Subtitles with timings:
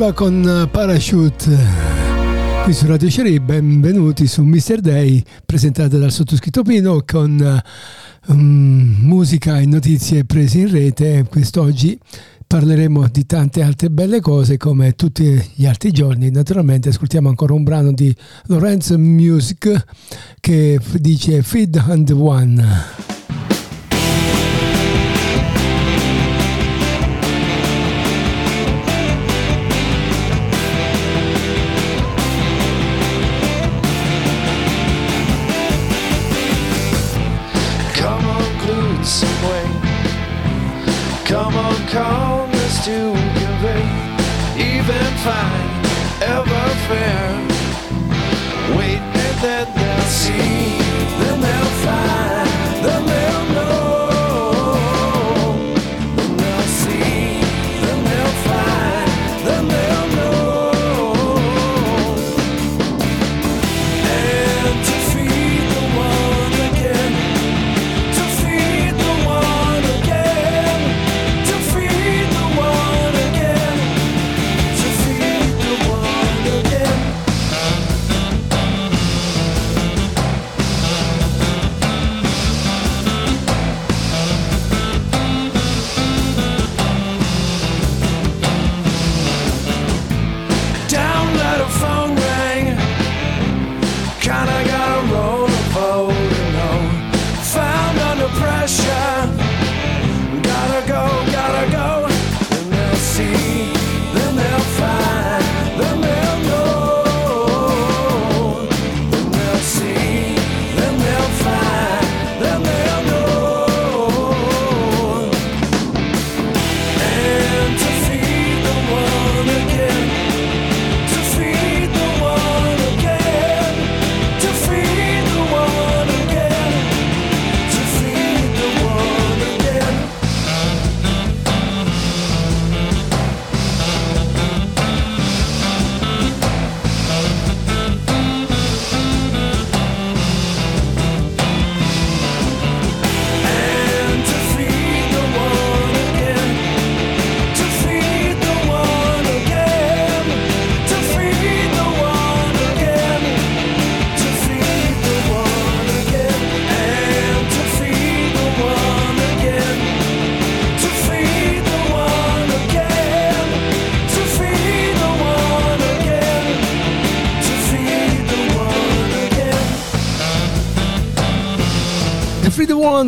[0.00, 1.58] Mirva con Parachute.
[2.64, 4.80] Qui su Radio Sherry, benvenuti su Mr.
[4.80, 7.62] Day, presentata dal sottoscritto Pino con
[8.28, 11.26] um, musica e notizie prese in rete.
[11.28, 11.98] Quest'oggi
[12.46, 16.30] parleremo di tante altre belle cose come tutti gli altri giorni.
[16.30, 18.14] Naturalmente ascoltiamo ancora un brano di
[18.46, 19.84] Lorenzo Music
[20.40, 23.19] che dice Feed and One.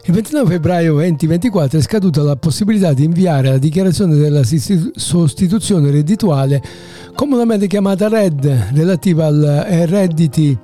[0.07, 6.61] Il 29 febbraio 2024 è scaduta la possibilità di inviare la dichiarazione della sostituzione reddituale,
[7.15, 10.59] comunemente chiamata RED, relativa ai eh, redditi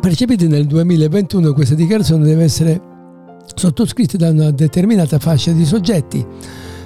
[0.00, 1.52] percepiti nel 2021.
[1.52, 2.88] Questa dichiarazione deve essere
[3.54, 6.24] sottoscritti da una determinata fascia di soggetti,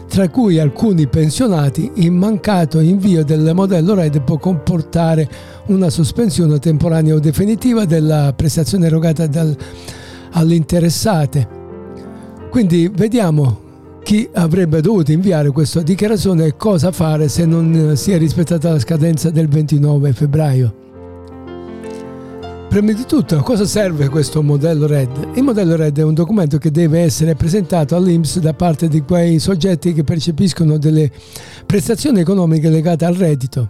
[0.08, 5.28] tra cui alcuni pensionati, il mancato invio del modello RED può comportare
[5.66, 9.56] una sospensione temporanea o definitiva della prestazione erogata dal,
[10.32, 11.48] alle interessate.
[12.50, 13.70] Quindi vediamo
[14.02, 18.78] chi avrebbe dovuto inviare questa dichiarazione e cosa fare se non si è rispettata la
[18.78, 20.81] scadenza del 29 febbraio.
[22.72, 25.32] Prima di tutto, a cosa serve questo modello RED?
[25.34, 29.38] Il modello RED è un documento che deve essere presentato all'IMSS da parte di quei
[29.40, 31.10] soggetti che percepiscono delle
[31.66, 33.69] prestazioni economiche legate al reddito.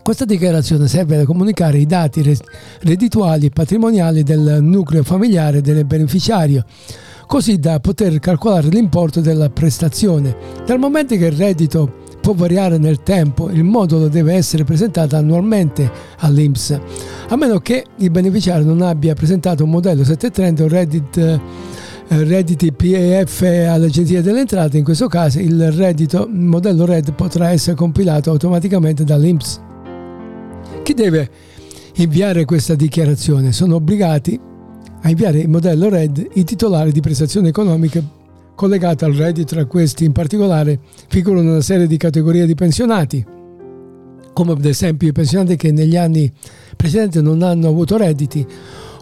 [0.00, 2.22] Questa dichiarazione serve a comunicare i dati
[2.82, 6.64] reddituali e patrimoniali del nucleo familiare del beneficiario,
[7.26, 10.36] così da poter calcolare l'importo della prestazione.
[10.64, 15.90] Dal momento che il reddito può variare nel tempo, il modulo deve essere presentato annualmente
[16.18, 16.80] all'IMSS,
[17.28, 21.40] a meno che il beneficiario non abbia presentato un modello 730 o Reddit
[22.12, 27.50] eh, redditi PEF all'Agenzia delle Entrate, in questo caso il reddito il modello RED potrà
[27.50, 29.60] essere compilato automaticamente dall'IMSS.
[30.82, 31.30] Chi deve
[31.94, 33.52] inviare questa dichiarazione?
[33.52, 34.40] Sono obbligati
[35.02, 38.02] a inviare il modello RED i titolari di prestazioni economiche
[38.60, 39.54] collegata al reddito.
[39.54, 43.24] Tra questi in particolare figurano una serie di categorie di pensionati,
[44.34, 46.30] come ad esempio i pensionati che negli anni
[46.76, 48.46] precedenti non hanno avuto redditi,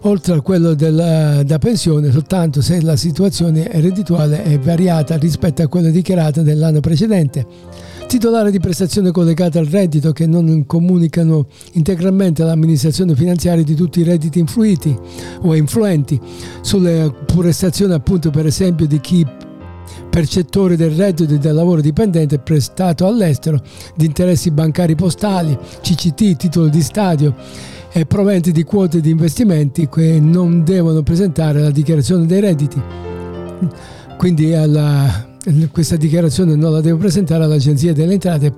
[0.02, 5.66] oltre a quello della, da pensione soltanto se la situazione reddituale è variata rispetto a
[5.66, 7.44] quella dichiarata dell'anno precedente.
[8.06, 14.04] Titolari di prestazioni collegate al reddito che non comunicano integralmente all'amministrazione finanziaria di tutti i
[14.04, 14.96] redditi influiti
[15.42, 16.18] o influenti
[16.60, 19.26] sulle prestazioni appunto per esempio di chi
[20.08, 23.60] percettori del reddito del lavoro dipendente prestato all'estero,
[23.94, 27.34] di interessi bancari postali, CCT, titolo di stadio
[27.92, 32.80] e proventi di quote di investimenti che non devono presentare la dichiarazione dei redditi.
[34.16, 35.27] Quindi alla,
[35.70, 38.52] questa dichiarazione non la devo presentare all'Agenzia delle Entrate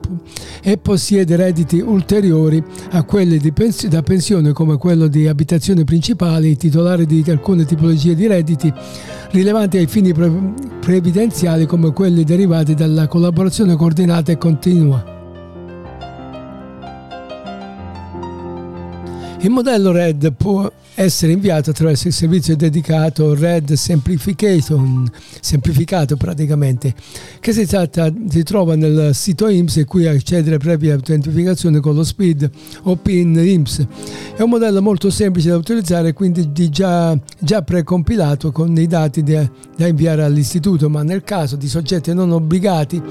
[0.62, 7.06] e possiede redditi ulteriori a quelli pens- da pensione come quello di abitazione principale, titolare
[7.06, 8.72] di alcune tipologie di redditi
[9.32, 15.18] rilevanti ai fini pre- previdenziali come quelli derivati dalla collaborazione coordinata e continua.
[19.42, 20.70] Il modello RED può
[21.02, 26.94] essere inviato attraverso il servizio dedicato Red Simplification, semplificato praticamente,
[27.40, 32.02] che si, tratta, si trova nel sito IMSS e cui accedere previa autentificazione con lo
[32.02, 32.50] SPID
[32.82, 33.86] o PIN IMSS.
[34.36, 39.50] È un modello molto semplice da utilizzare, quindi già, già precompilato con i dati da,
[39.74, 43.02] da inviare all'istituto, ma nel caso di soggetti non obbligati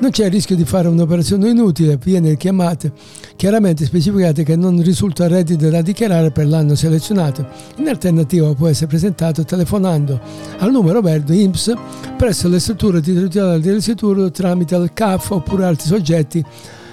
[0.00, 2.92] non c'è il rischio di fare un'operazione inutile, viene chiamate
[3.36, 7.33] chiaramente specificate che non risulta reddito da dichiarare per l'anno selezionato.
[7.76, 10.20] In alternativa può essere presentato telefonando
[10.58, 11.74] al numero verde IMSS
[12.16, 16.44] presso le strutture territoriali dell'istituto tramite il CAF oppure altri soggetti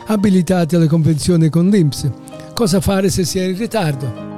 [0.07, 2.09] abilitati alle convenzioni con l'IMSS.
[2.53, 4.29] Cosa fare se si è in ritardo?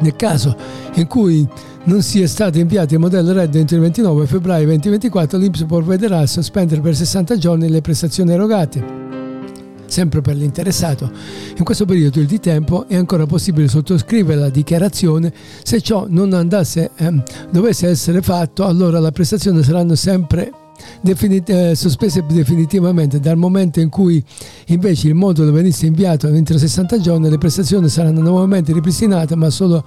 [0.00, 0.56] Nel caso
[0.94, 1.46] in cui
[1.84, 6.26] non sia stato inviato il modello RED entro il 29 febbraio 2024, l'IMSS provvederà a
[6.26, 9.02] sospendere per 60 giorni le prestazioni erogate
[9.92, 11.10] sempre per l'interessato.
[11.56, 15.32] In questo periodo di tempo è ancora possibile sottoscrivere la dichiarazione.
[15.62, 20.50] Se ciò non andasse, ehm, dovesse essere fatto, allora la prestazione saranno sempre
[21.02, 24.24] definit- eh, sospese definitivamente dal momento in cui
[24.68, 29.84] invece il modulo venisse inviato entro 60 giorni le prestazioni saranno nuovamente ripristinate ma solo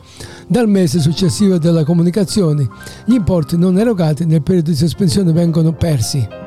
[0.47, 2.69] dal mese successivo della comunicazione
[3.05, 6.44] gli importi non erogati nel periodo di sospensione vengono persi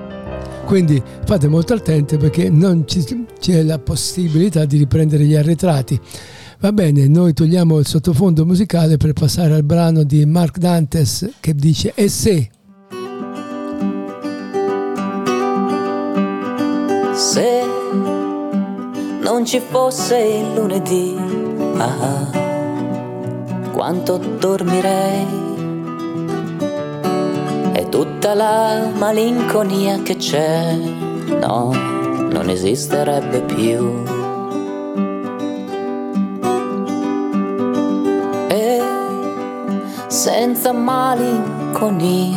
[0.68, 5.98] quindi fate molto attenti perché non ci, c'è la possibilità di riprendere gli arretrati
[6.60, 11.54] Va bene, noi togliamo il sottofondo musicale per passare al brano di Mark Dantes che
[11.54, 12.50] dice E se?
[17.14, 17.62] Se
[19.22, 21.16] non ci fosse il lunedì,
[21.78, 22.30] ah,
[23.72, 25.47] quanto dormirei
[27.88, 30.74] tutta la malinconia che c'è,
[31.40, 31.72] no,
[32.30, 34.16] non esisterebbe più.
[40.18, 42.36] senza malinconia.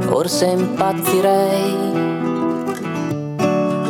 [0.00, 1.96] Forse impazzirei.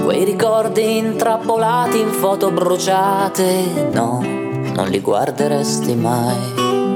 [0.04, 6.87] Quei ricordi intrappolati in foto bruciate, no, non li guarderesti mai.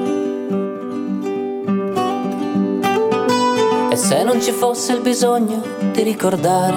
[4.13, 6.77] Se non ci fosse il bisogno di ricordare,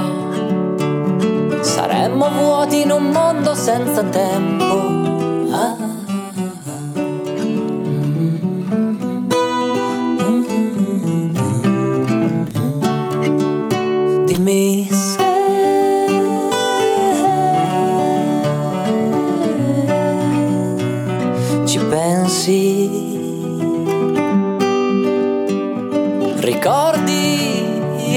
[1.59, 4.84] saremmo vuoti in un mondo senza tempo.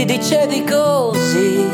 [0.04, 1.66] Dicevi così.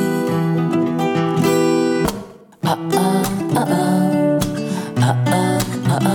[2.62, 3.22] Ah ah
[3.54, 4.04] ah ah
[5.00, 6.14] ah ah ah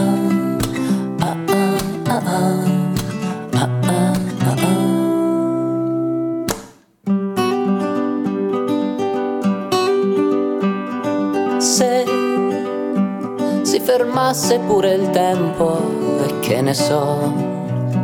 [13.62, 15.78] si fermasse pure il tempo
[16.25, 17.32] e che ne so,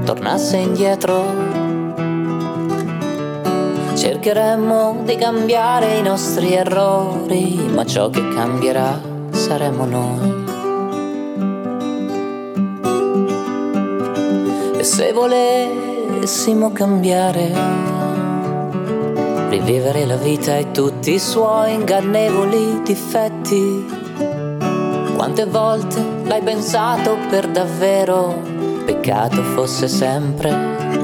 [0.05, 1.54] tornasse indietro
[4.25, 10.45] Cercheremmo di cambiare i nostri errori, ma ciò che cambierà saremo noi.
[14.79, 17.53] E se volessimo cambiare,
[19.49, 23.85] rivivere la vita e tutti i suoi ingannevoli difetti,
[25.15, 28.41] quante volte l'hai pensato per davvero?
[28.85, 30.49] Peccato fosse sempre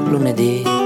[0.08, 0.81] lunedì.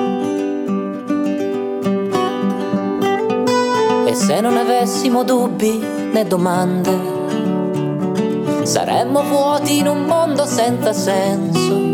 [4.16, 6.90] Se non avessimo dubbi né domande,
[8.62, 11.85] saremmo vuoti in un mondo senza senso.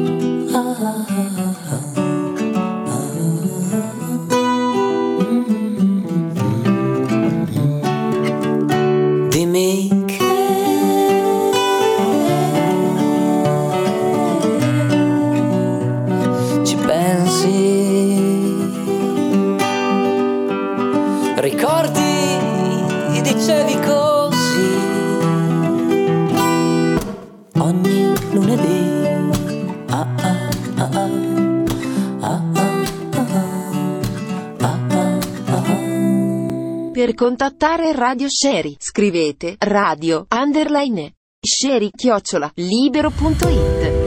[37.23, 38.75] Contattare Radio Sherry.
[38.81, 44.01] Scrivete radio underline sherry chiocciola libero.it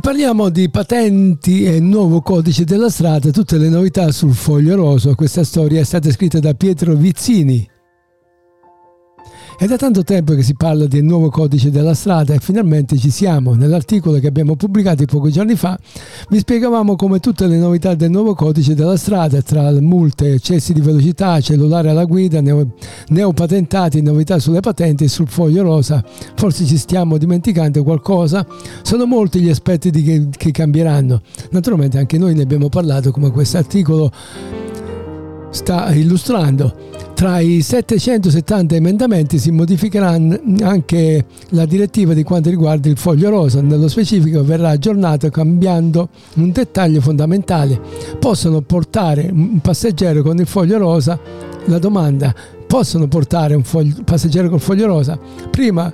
[0.00, 5.14] parliamo di patenti e nuovo codice della strada, tutte le novità sul foglio roso.
[5.14, 7.72] Questa storia è stata scritta da Pietro Vizzini.
[9.56, 13.10] È da tanto tempo che si parla del nuovo codice della strada e finalmente ci
[13.10, 13.54] siamo.
[13.54, 15.78] Nell'articolo che abbiamo pubblicato pochi giorni fa
[16.28, 20.80] vi spiegavamo come tutte le novità del nuovo codice della strada, tra multe, eccessi di
[20.80, 22.74] velocità, cellulare alla guida, neo,
[23.08, 28.44] neopatentati, novità sulle patenti e sul foglio rosa, forse ci stiamo dimenticando qualcosa,
[28.82, 31.22] sono molti gli aspetti che, che cambieranno.
[31.52, 34.10] Naturalmente anche noi ne abbiamo parlato come questo articolo
[35.54, 36.92] sta illustrando.
[37.14, 40.18] Tra i 770 emendamenti si modificherà
[40.62, 46.50] anche la direttiva di quanto riguarda il foglio rosa, nello specifico verrà aggiornato cambiando un
[46.50, 47.80] dettaglio fondamentale.
[48.18, 51.18] Possono portare un passeggero con il foglio rosa?
[51.66, 52.34] La domanda,
[52.66, 55.16] possono portare un foglio, passeggero col foglio rosa?
[55.50, 55.92] Prima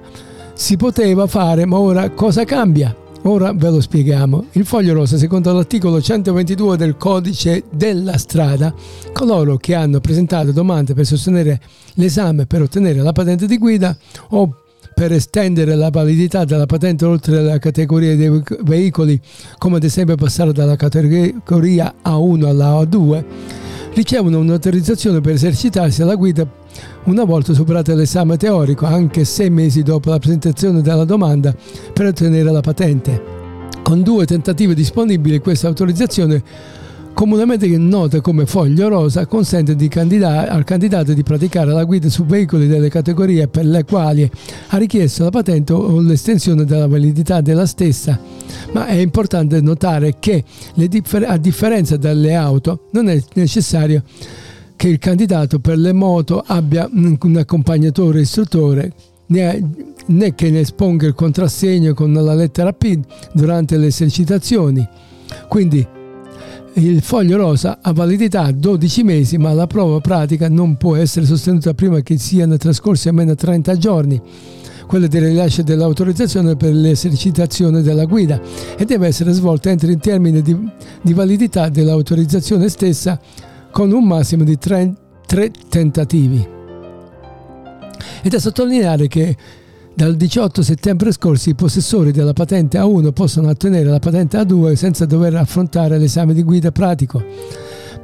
[0.54, 2.96] si poteva fare, ma ora cosa cambia?
[3.24, 4.46] Ora ve lo spieghiamo.
[4.52, 8.74] Il foglio rosa, secondo l'articolo 122 del codice della strada,
[9.12, 11.60] coloro che hanno presentato domande per sostenere
[11.94, 13.94] l'esame per ottenere la patente di guida
[14.30, 14.54] o
[14.94, 19.20] per estendere la validità della patente oltre la categoria dei veicoli,
[19.58, 23.24] come ad esempio passare dalla categoria A1 alla A2,
[23.94, 26.46] ricevono un'autorizzazione per esercitarsi alla guida
[27.04, 31.54] una volta superato l'esame teorico, anche sei mesi dopo la presentazione della domanda
[31.92, 33.38] per ottenere la patente.
[33.82, 36.42] Con due tentativi disponibili questa autorizzazione
[37.12, 42.66] comunemente nota come foglio rosa, consente candida- al candidato di praticare la guida su veicoli
[42.66, 44.30] delle categorie per le quali
[44.68, 48.18] ha richiesto la patente o l'estensione della validità della stessa.
[48.72, 54.02] Ma è importante notare che, differ- a differenza delle auto, non è necessario
[54.80, 58.90] che il candidato per le moto abbia un accompagnatore istruttore
[59.26, 59.62] né,
[60.34, 62.98] che ne esponga il contrassegno con la lettera P
[63.34, 64.88] durante le esercitazioni.
[65.48, 65.86] Quindi
[66.72, 71.74] il foglio rosa ha validità 12 mesi, ma la prova pratica non può essere sostenuta
[71.74, 74.22] prima che siano trascorsi almeno 30 giorni
[74.86, 78.40] quella del rilascio dell'autorizzazione per l'esercitazione della guida
[78.78, 80.56] e deve essere svolta entro il termine di,
[81.02, 83.20] di validità dell'autorizzazione stessa
[83.70, 84.92] con un massimo di tre,
[85.26, 86.46] tre tentativi.
[88.22, 89.36] È da sottolineare che
[89.94, 95.04] dal 18 settembre scorso i possessori della patente A1 possono ottenere la patente A2 senza
[95.04, 97.22] dover affrontare l'esame di guida pratico,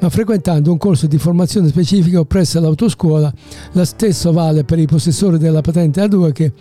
[0.00, 3.33] ma frequentando un corso di formazione specifico presso l'autoscuola.
[3.72, 6.52] Lo stesso vale per i possessori della patente A2 che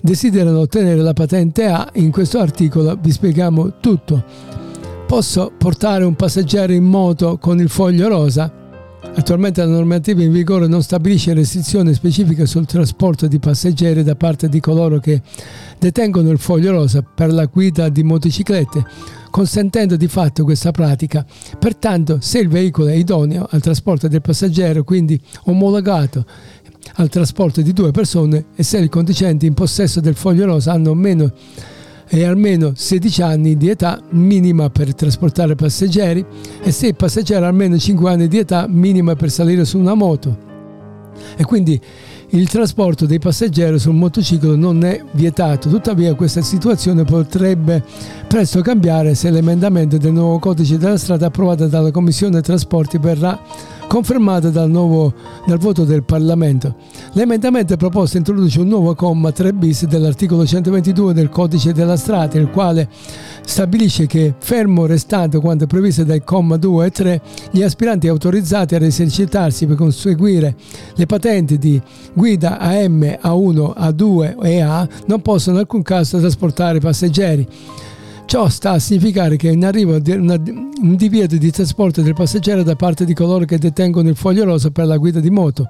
[0.00, 1.88] desiderano ottenere la patente A.
[1.94, 4.67] In questo articolo vi spieghiamo tutto.
[5.08, 8.52] Posso portare un passeggero in moto con il foglio rosa?
[9.14, 14.50] Attualmente la normativa in vigore non stabilisce restrizioni specifiche sul trasporto di passeggeri da parte
[14.50, 15.22] di coloro che
[15.78, 18.84] detengono il foglio rosa per la guida di motociclette,
[19.30, 21.24] consentendo di fatto questa pratica.
[21.58, 26.26] Pertanto, se il veicolo è idoneo al trasporto del passeggero, quindi omologato
[26.96, 30.92] al trasporto di due persone, e se i conducenti in possesso del foglio rosa hanno
[30.92, 31.32] meno
[32.08, 36.24] e almeno 16 anni di età minima per trasportare passeggeri
[36.62, 39.94] e se il passeggero ha almeno 5 anni di età minima per salire su una
[39.94, 40.46] moto.
[41.36, 41.80] E quindi
[42.30, 47.82] il trasporto dei passeggeri sul motociclo non è vietato, tuttavia questa situazione potrebbe
[48.26, 53.40] presto cambiare se l'emendamento del nuovo codice della strada approvato dalla Commissione Trasporti verrà
[53.88, 55.12] confermata dal, nuovo,
[55.46, 56.76] dal voto del Parlamento.
[57.14, 62.50] L'emendamento proposto introduce un nuovo comma 3 bis dell'articolo 122 del codice della strada, il
[62.50, 62.88] quale
[63.44, 68.82] stabilisce che, fermo restando quanto previsto dai comma 2 e 3, gli aspiranti autorizzati ad
[68.82, 70.54] esercitarsi per conseguire
[70.94, 71.80] le patenti di
[72.12, 77.48] guida AM, A1, A2 e A non possono in alcun caso trasportare passeggeri
[78.28, 83.06] Ciò sta a significare che in arrivo un divieto di trasporto del passeggero da parte
[83.06, 85.66] di coloro che detengono il foglio rosa per la guida di moto.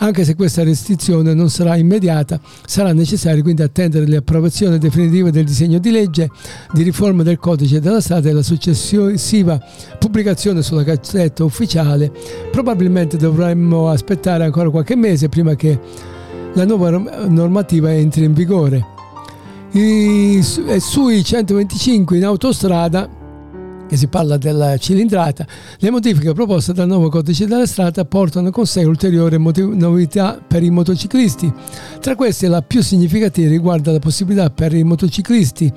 [0.00, 5.78] Anche se questa restrizione non sarà immediata, sarà necessario quindi attendere l'approvazione definitiva del disegno
[5.78, 6.28] di legge
[6.70, 9.58] di riforma del codice della strada e la successiva
[9.98, 12.12] pubblicazione sulla gazzetta ufficiale.
[12.50, 15.80] Probabilmente dovremmo aspettare ancora qualche mese prima che
[16.52, 18.95] la nuova normativa entri in vigore.
[19.72, 23.08] I, sui 125 in autostrada
[23.86, 25.46] che si parla della cilindrata,
[25.78, 30.70] le modifiche proposte dal nuovo codice della strada portano con sé ulteriori novità per i
[30.70, 31.52] motociclisti.
[32.00, 35.72] Tra queste la più significativa riguarda la possibilità per i motociclisti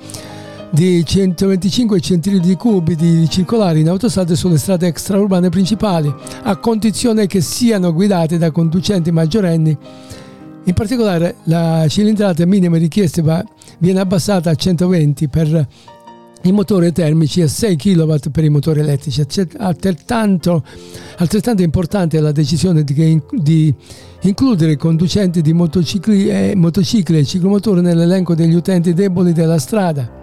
[0.72, 6.12] di 125 cm3 di circolare in autostrade sulle strade extraurbane principali,
[6.44, 9.76] a condizione che siano guidate da conducenti maggiorenni
[10.64, 13.44] in particolare la cilindrata minima richiesta
[13.78, 15.66] viene abbassata a 120 per
[16.42, 19.24] i motori termici e 6 kW per i motori elettrici.
[19.58, 20.64] Altrettanto,
[21.18, 23.74] altrettanto importante è la decisione di, di
[24.22, 30.19] includere i conducenti di motocicli, eh, motocicli e ciclomotori nell'elenco degli utenti deboli della strada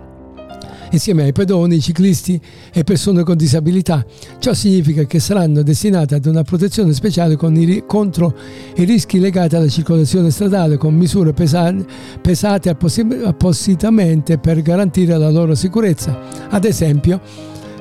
[0.92, 2.40] insieme ai pedoni, ciclisti
[2.74, 4.06] e persone con disabilità.
[4.40, 8.36] Ciò significa che saranno destinate ad una protezione speciale i, contro
[8.76, 11.86] i rischi legati alla circolazione stradale con misure pesate,
[12.22, 16.20] pesate appositamente per garantire la loro sicurezza.
[16.50, 17.22] Ad esempio,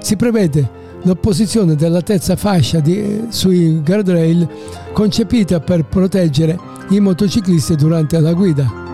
[0.00, 4.48] si prevede l'opposizione della terza fascia di, sui guardrail
[4.92, 6.58] concepita per proteggere
[6.90, 8.85] i motociclisti durante la guida.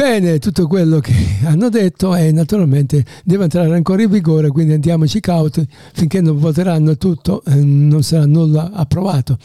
[0.00, 1.12] Bene, tutto quello che
[1.44, 6.96] hanno detto e naturalmente deve entrare ancora in vigore, quindi andiamoci cauti finché non voteranno
[6.96, 9.36] tutto eh, non sarà nulla approvato.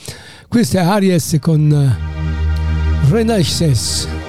[0.47, 4.24] Questo è Aries con uh, Renaissance.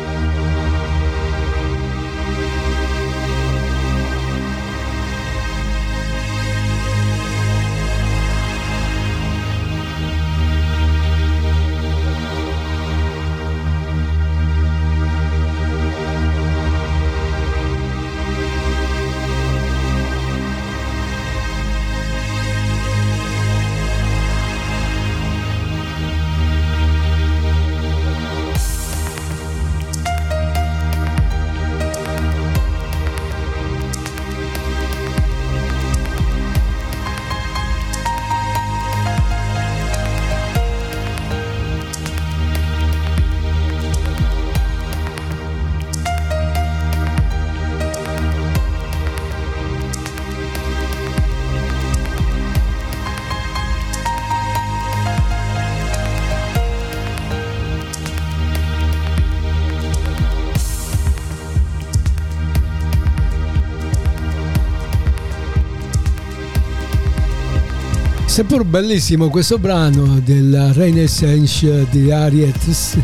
[68.37, 72.99] Seppur bellissimo questo brano della Renaissance di Ariets,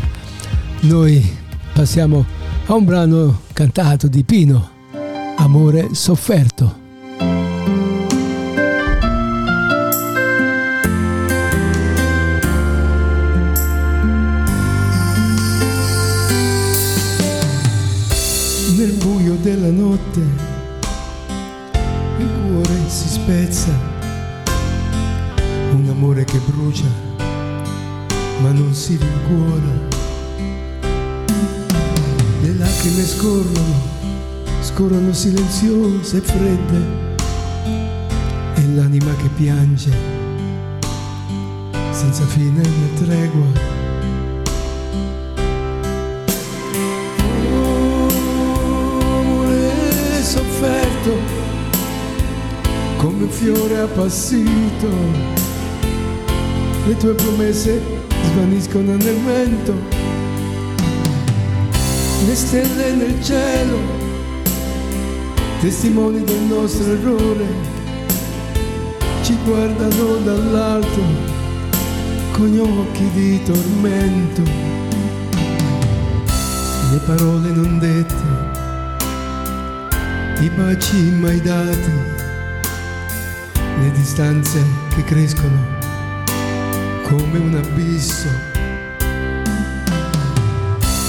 [0.81, 1.27] noi
[1.73, 2.23] passiamo
[2.67, 4.69] a un brano cantato di Pino,
[5.37, 6.82] Amore sofferto.
[35.23, 36.81] Silenziose e fredde
[38.55, 39.89] e l'anima che piange
[41.91, 43.71] senza fine né tregua.
[52.97, 54.87] Come un fiore appassito
[56.85, 57.81] le tue promesse
[58.25, 59.73] svaniscono nel vento,
[62.25, 64.02] le stelle nel cielo,
[65.63, 67.45] testimoni del nostro errore,
[69.21, 71.01] ci guardano dall'alto
[72.33, 74.41] con occhi di tormento,
[76.91, 78.23] le parole non dette,
[80.41, 81.91] i baci mai dati,
[83.79, 84.61] le distanze
[84.93, 85.59] che crescono
[87.03, 88.27] come un abisso.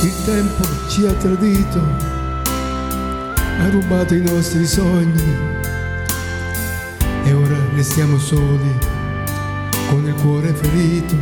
[0.03, 2.14] Il tempo ci ha tradito,
[3.59, 5.37] ha rubato i nostri sogni
[7.25, 8.79] e ora restiamo soli
[9.89, 11.17] con il cuore ferito.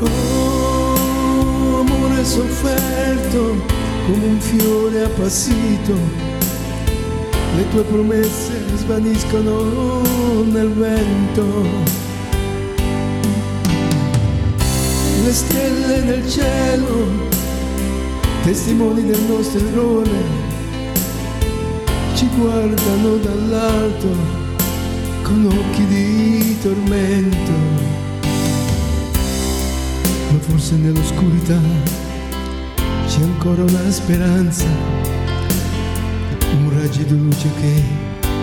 [0.00, 3.64] Oh, amore sofferto
[4.06, 6.30] come un fiore appassito
[7.56, 10.00] le tue promesse svaniscono
[10.44, 11.44] nel vento.
[15.24, 17.08] Le stelle nel cielo,
[18.42, 20.10] testimoni del nostro errore,
[22.14, 24.08] ci guardano dall'alto
[25.22, 27.52] con occhi di tormento.
[30.30, 31.60] Ma forse nell'oscurità
[33.06, 34.66] c'è ancora una speranza
[36.54, 37.82] un raggio di luce che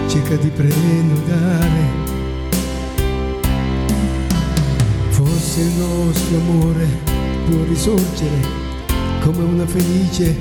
[0.07, 2.07] cerca di prenotare.
[5.09, 6.87] Forse il nostro amore
[7.47, 8.58] può risorgere
[9.21, 10.35] come una felice.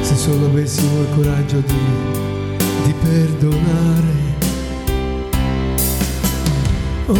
[0.00, 1.74] Se solo avessimo il coraggio di,
[2.84, 4.22] di perdonare.
[7.06, 7.16] Oh,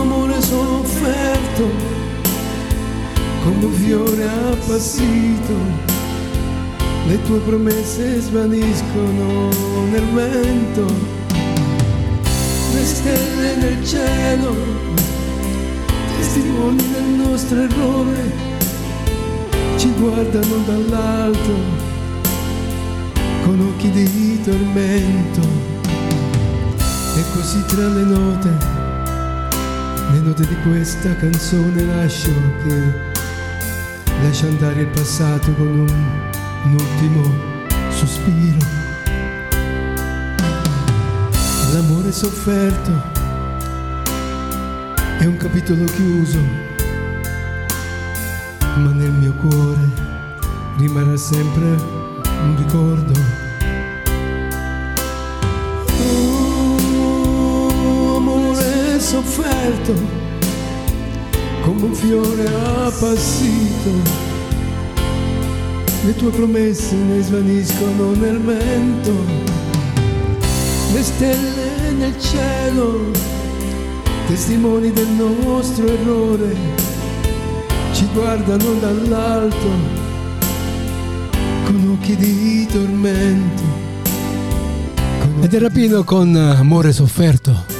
[0.00, 1.68] amore sofferto,
[3.44, 5.88] come un fiore appassito.
[7.06, 9.48] Le tue promesse svaniscono
[9.90, 10.84] nel vento,
[12.72, 14.54] le stelle nel cielo,
[16.20, 18.30] testimoni del nostro errore,
[19.78, 21.54] ci guardano dall'alto
[23.42, 25.40] con occhi di tormento.
[27.16, 28.48] E così tra le note,
[30.12, 32.30] le note di questa canzone lascio
[32.64, 32.92] che
[34.22, 36.28] lascia andare il passato con un
[36.62, 37.22] un ultimo
[37.90, 38.58] sospiro.
[41.72, 43.19] L'amore sofferto
[45.20, 46.38] è un capitolo chiuso,
[48.76, 49.88] ma nel mio cuore
[50.78, 53.12] rimarrà sempre un ricordo.
[56.96, 59.92] Oh, amore sofferto,
[61.60, 62.46] come un fiore
[62.86, 64.28] appassito
[66.02, 69.12] le tue promesse ne svaniscono nel vento,
[70.94, 73.10] le stelle nel cielo,
[74.26, 76.56] testimoni del nostro errore,
[77.92, 79.68] ci guardano dall'alto
[81.64, 83.62] con occhi di tormento.
[85.42, 87.78] Ed era pieno con amore sofferto.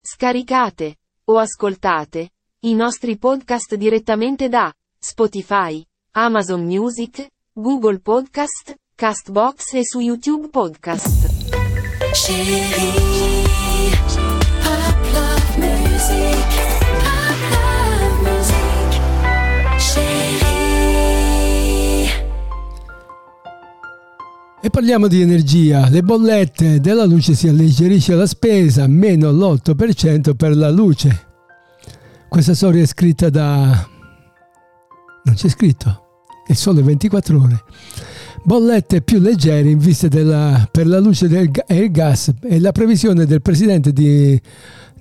[0.00, 2.30] Scaricate o ascoltate
[2.60, 11.30] i nostri podcast direttamente da Spotify, Amazon Music, Google Podcast, Castbox e su YouTube Podcast.
[24.62, 25.90] E parliamo di energia.
[25.90, 31.26] Le bollette della luce si alleggerisce la spesa, meno l'8% per la luce.
[32.30, 33.86] Questa storia è scritta da
[35.24, 36.11] non c'è scritto,
[36.46, 37.62] è sole 24 ore.
[38.44, 42.72] Bollette più leggere in vista della, per la luce del, e il gas e la
[42.72, 44.40] previsione del presidente di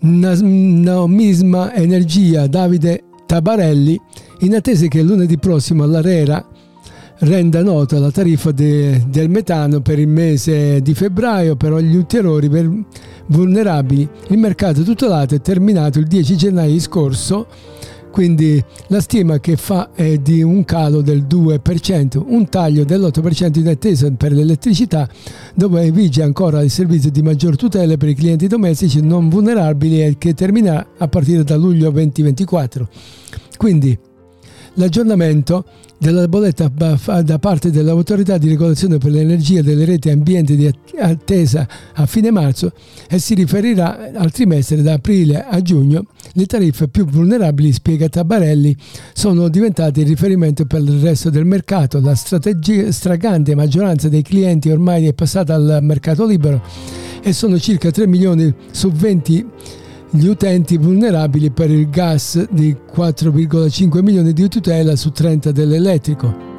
[0.01, 3.99] Nomisma Energia Davide Tabarelli
[4.39, 6.45] in attesa che lunedì prossimo all'Arera
[7.19, 12.49] renda nota la tariffa de, del metano per il mese di febbraio per gli ulteriori
[13.27, 14.09] vulnerabili.
[14.29, 17.47] Il mercato tutelato è terminato il 10 gennaio scorso,
[18.11, 23.69] quindi la stima che fa è di un calo del 2%, un taglio dell'8% in
[23.69, 25.09] attesa per l'elettricità,
[25.55, 30.17] dove vige ancora il servizio di maggior tutela per i clienti domestici non vulnerabili e
[30.17, 32.89] che terminerà a partire da luglio 2024.
[33.57, 33.97] Quindi
[34.75, 35.65] l'aggiornamento
[36.01, 42.07] della bolletta da parte dell'autorità di regolazione per l'energia delle reti ambiente di attesa a
[42.07, 42.71] fine marzo
[43.07, 46.07] e si riferirà al trimestre da aprile a giugno.
[46.33, 48.75] Le tariffe più vulnerabili, spiega Tabarelli,
[49.13, 52.01] sono diventate il riferimento per il resto del mercato.
[52.01, 56.63] La stragrande maggioranza dei clienti ormai è passata al mercato libero
[57.21, 59.45] e sono circa 3 milioni su 20
[60.11, 66.49] gli utenti vulnerabili per il gas di 4,5 milioni di tutela su 30 dell'elettrico.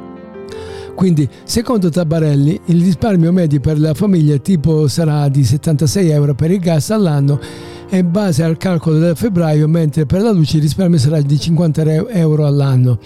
[0.95, 6.51] Quindi, secondo Tabarelli, il risparmio medio per la famiglia tipo sarà di 76 euro per
[6.51, 7.41] il gas all'anno
[7.89, 11.39] e in base al calcolo del febbraio, mentre per la luce il risparmio sarà di
[11.39, 12.99] 50 euro all'anno.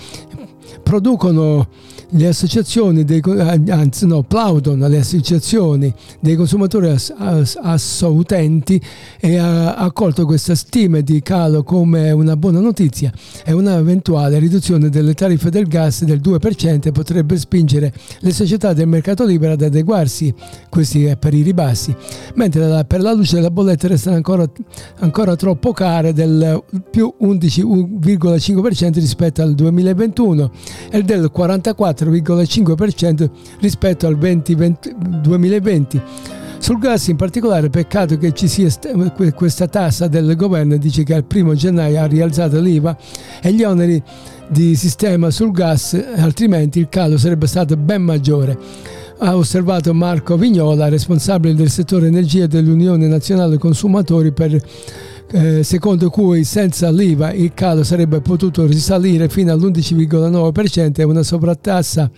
[0.82, 1.66] Producono
[2.10, 3.20] le associazioni dei,
[3.68, 7.12] anzi no, plaudono alle associazioni dei consumatori ass,
[7.60, 8.04] ass,
[9.20, 13.12] e ha accolto questa stima di calo come una buona notizia
[13.44, 19.24] e un'eventuale riduzione delle tariffe del gas del 2% potrebbe spingere le società del mercato
[19.24, 20.32] libero ad adeguarsi
[20.68, 21.94] questi per i ribassi,
[22.34, 24.48] mentre la, per la luce le bollette restano ancora,
[25.00, 30.50] ancora troppo care del più 11,5% rispetto al 2021
[30.90, 36.02] e del 44 4,5% rispetto al 20, 20, 2020.
[36.58, 38.68] Sul gas in particolare peccato che ci sia
[39.34, 42.96] questa tassa del governo, dice che al primo gennaio ha rialzato l'IVA
[43.42, 44.02] e gli oneri
[44.48, 48.58] di sistema sul gas, altrimenti il calo sarebbe stato ben maggiore.
[49.18, 54.60] Ha osservato Marco Vignola, responsabile del settore energia dell'Unione Nazionale Consumatori per
[55.30, 62.10] eh, secondo cui senza l'IVA il calo sarebbe potuto risalire fino all'11,9% e una sovrattassa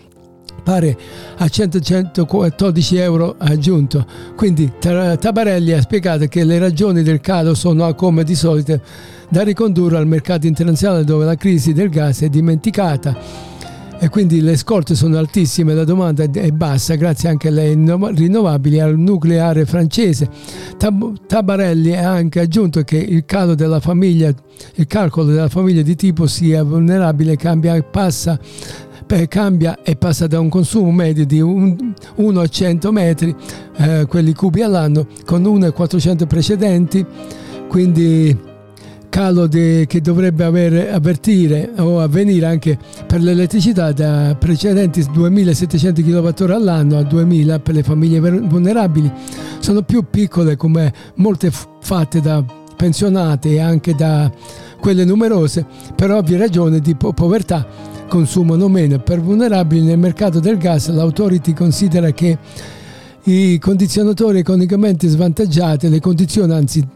[0.63, 0.97] pare
[1.37, 4.05] a 114 euro aggiunto.
[4.37, 8.81] Quindi Tabarelli ha spiegato che le ragioni del calo sono come di solito
[9.31, 13.48] da ricondurre al mercato internazionale dove la crisi del gas è dimenticata
[14.01, 18.97] e quindi le scorte sono altissime, la domanda è bassa grazie anche alle rinnovabili al
[18.97, 20.29] nucleare francese.
[21.27, 23.25] Tabarelli ha anche aggiunto che il,
[23.81, 24.33] famiglia,
[24.75, 28.39] il calcolo della famiglia di tipo sia vulnerabile cambia, passa
[29.27, 33.35] cambia e passa da un consumo medio di 1 a 100 metri,
[33.77, 37.05] eh, quelli cubi all'anno, con 1 a 400 precedenti,
[37.69, 38.48] quindi
[39.19, 46.53] calo de, che dovrebbe aver, avvertire o avvenire anche per l'elettricità da precedenti 2700 kWh
[46.53, 49.11] all'anno a 2000 per le famiglie vulnerabili.
[49.59, 51.51] Sono più piccole come molte
[51.81, 52.45] fatte da
[52.77, 54.31] pensionate e anche da
[54.79, 57.67] quelle numerose, per ovvie ragioni di po- povertà
[58.09, 59.01] consumano meno.
[59.01, 62.39] Per vulnerabili nel mercato del gas l'autority considera che
[63.25, 66.87] i condizionatori economicamente svantaggiati, le condizioni anzi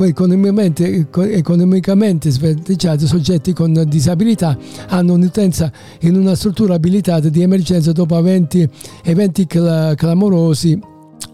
[0.00, 4.56] economicamente, economicamente svantaggiati soggetti con disabilità
[4.88, 8.68] hanno un'utenza in una struttura abilitata di emergenza dopo eventi,
[9.04, 10.78] eventi clamorosi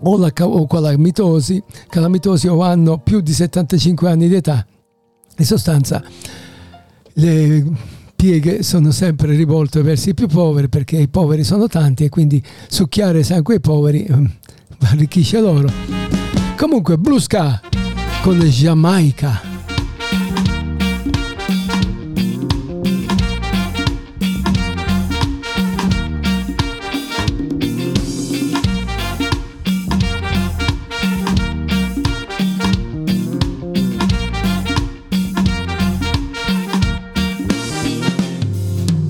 [0.01, 4.67] o, la, o calamitosi, calamitosi o hanno più di 75 anni di età.
[5.37, 6.03] In sostanza
[7.15, 7.65] le
[8.15, 12.43] pieghe sono sempre rivolte verso i più poveri perché i poveri sono tanti e quindi
[12.67, 14.31] succhiare sangue ai poveri ehm,
[14.81, 15.71] arricchisce loro.
[16.57, 17.61] Comunque, Blue Sky
[18.23, 19.41] con Giamaica.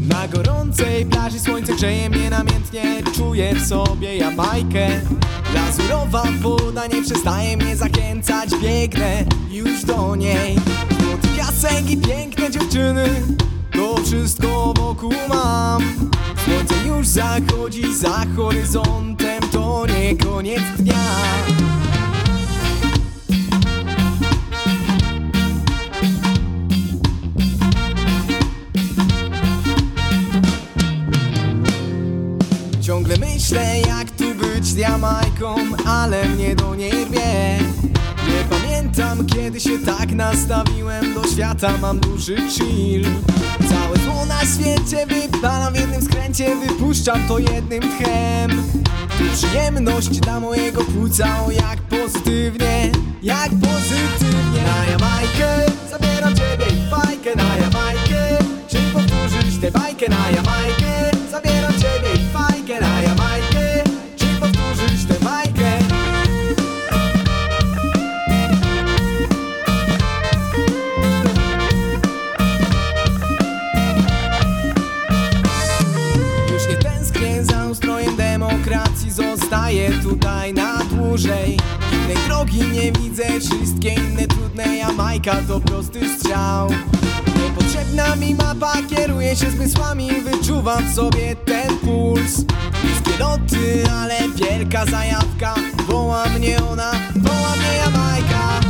[0.08, 1.38] Na gorącej plaży
[1.68, 5.00] słońce grzeje mnie namiętnie Czuję w sobie Jamajkę
[5.54, 10.56] Lazurowa woda nie przestaje mnie zachęcać Biegnę już do niej.
[10.88, 13.08] Pod piasek i piękne dziewczyny
[13.72, 15.82] To wszystko wokół mam.
[16.44, 20.94] Słońce już zachodzi za horyzontem To nie koniec dnia
[34.34, 35.56] być Jamajką,
[35.86, 37.58] ale mnie do niej rwie
[38.28, 41.78] Nie pamiętam kiedy się tak nastawiłem do świata.
[41.80, 43.06] Mam duży chill.
[43.68, 46.56] Całe zło na świecie wypalam w jednym skręcie.
[46.56, 48.62] Wypuszczam to jednym tchem.
[49.32, 51.44] Przyjemność dla mojego płuca.
[51.46, 54.62] O jak pozytywnie, jak pozytywnie.
[54.66, 55.67] Na Jamajkę
[80.08, 81.58] tutaj na dłużej
[81.92, 84.76] Innej drogi nie widzę Wszystkie inne trudne.
[84.76, 86.68] Jamajka to prosty strzał.
[87.36, 90.10] Niepotrzebna mi mapa Kieruję się zmysłami.
[90.10, 92.44] Wyczuwam w sobie ten puls.
[92.84, 95.54] Niskie loty, ale wielka zajawka.
[95.88, 98.67] Woła mnie ona, woła mnie Jamajka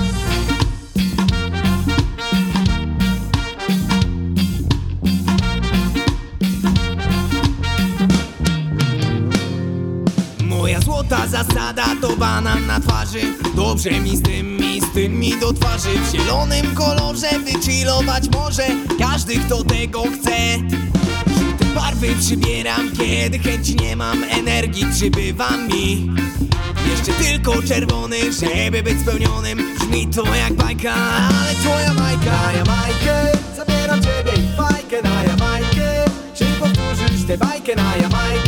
[10.58, 13.20] Moja złota zasada to banan na twarzy.
[13.56, 15.88] Dobrze mi z tym, mi z tym mi do twarzy.
[15.88, 18.62] W zielonym kolorze wychillować może
[18.98, 20.36] Każdy kto tego chce.
[21.38, 24.24] Żółte barwy przybieram Kiedy chęci nie mam.
[24.24, 26.10] Energii przybywa mi.
[26.90, 29.74] Jeszcze tylko czerwony, żeby być spełnionym.
[29.78, 36.04] Brzmi to jak bajka, ale twoja majka Na Jamajkę, zabieram ciebie i fajkę Na Jamajkę,
[36.34, 38.47] czy powtórzysz tę bajkę Na Jamajkę,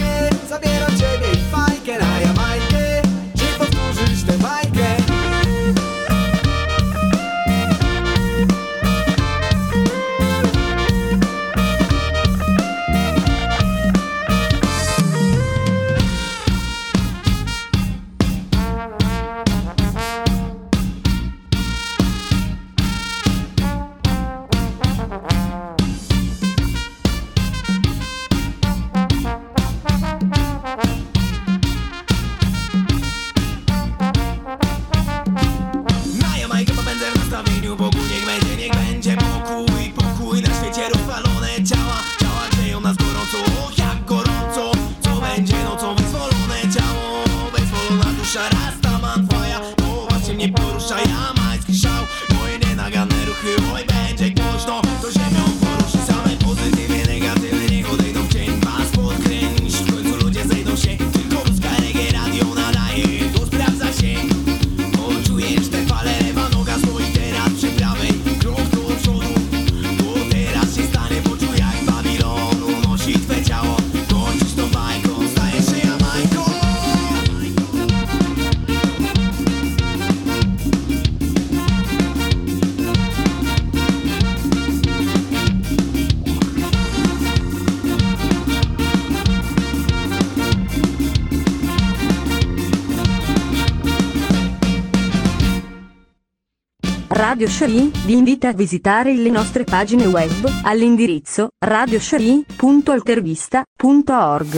[97.31, 100.33] Radio Sharee vi invita a visitare le nostre pagine web
[100.65, 104.55] all'indirizzo radiosharee.altervista.org.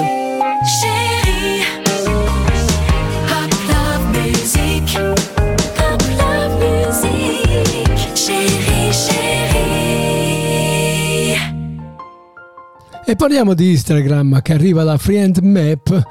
[13.04, 16.02] E parliamo di Instagram che arriva la Friend Map.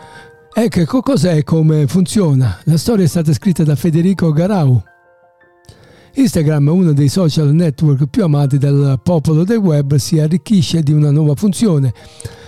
[0.54, 2.60] Ecco cos'è e come funziona.
[2.66, 4.90] La storia è stata scritta da Federico Garau.
[6.14, 11.12] Instagram, uno dei social network più amati dal popolo del web, si arricchisce di una
[11.12, 11.94] nuova funzione.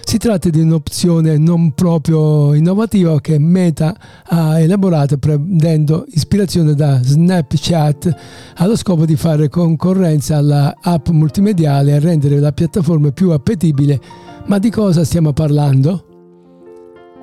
[0.03, 3.95] Si tratta di un'opzione non proprio innovativa che Meta
[4.26, 8.16] ha elaborato prendendo ispirazione da Snapchat
[8.55, 13.99] allo scopo di fare concorrenza alla app multimediale e rendere la piattaforma più appetibile.
[14.45, 16.12] Ma di cosa stiamo parlando?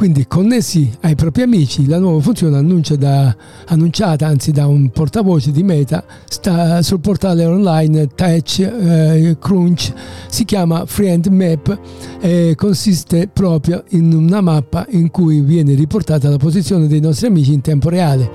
[0.01, 2.53] Quindi connessi ai propri amici, la nuova funzione
[2.97, 3.37] da,
[3.67, 9.93] annunciata anzi da un portavoce di Meta sta sul portale online Touch eh, Crunch,
[10.27, 11.79] si chiama Friend Map
[12.19, 17.53] e consiste proprio in una mappa in cui viene riportata la posizione dei nostri amici
[17.53, 18.31] in tempo reale.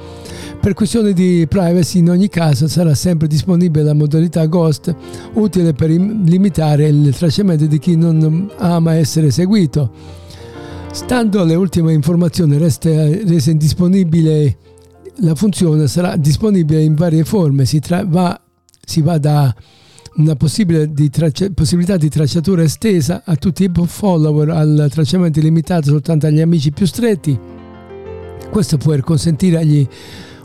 [0.62, 4.96] Per questioni di privacy in ogni caso sarà sempre disponibile la modalità Ghost,
[5.34, 10.24] utile per im- limitare il tracciamento di chi non ama essere seguito.
[10.96, 14.58] Stando alle ultime informazioni resta resa indisponibile
[15.18, 18.42] la funzione sarà disponibile in varie forme, si, tra- va,
[18.82, 19.54] si va da
[20.16, 20.38] una
[20.88, 26.40] di traccia- possibilità di tracciatura estesa a tutti i follower al tracciamento limitato soltanto agli
[26.40, 27.38] amici più stretti.
[28.50, 29.86] Questo può consentire agli